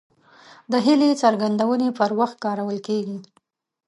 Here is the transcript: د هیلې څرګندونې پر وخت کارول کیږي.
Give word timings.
د 0.71 0.73
هیلې 0.85 1.11
څرګندونې 1.23 1.89
پر 1.97 2.11
وخت 2.19 2.37
کارول 2.45 2.77
کیږي. 2.87 3.17